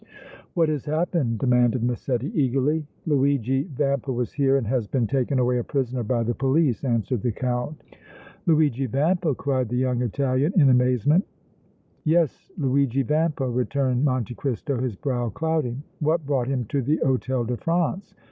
"What 0.55 0.67
has 0.69 0.83
happened?" 0.85 1.37
demanded 1.37 1.83
Massetti, 1.83 2.31
eagerly. 2.33 2.87
"Luigi 3.05 3.65
Vampa 3.65 4.11
was 4.11 4.31
here 4.33 4.57
and 4.57 4.65
has 4.65 4.87
been 4.87 5.05
taken 5.05 5.37
away 5.37 5.59
a 5.59 5.63
prisoner 5.63 6.01
by 6.01 6.23
the 6.23 6.33
police," 6.33 6.83
answered 6.83 7.21
the 7.21 7.31
Count. 7.31 7.83
"Luigi 8.47 8.87
Vampa!" 8.87 9.35
cried 9.35 9.69
the 9.69 9.75
young 9.75 10.01
Italian, 10.01 10.59
in 10.59 10.71
amazement. 10.71 11.23
"Yes, 12.03 12.51
Luigi 12.57 13.03
Tampa," 13.03 13.47
returned 13.47 14.03
Monte 14.03 14.33
Cristo, 14.33 14.79
his 14.81 14.95
brow 14.95 15.29
clouding. 15.29 15.83
"What 15.99 16.25
brought 16.25 16.47
him 16.47 16.65
to 16.69 16.81
the 16.81 16.97
Hôtel 17.05 17.45
de 17.45 17.57
France?" 17.57 18.15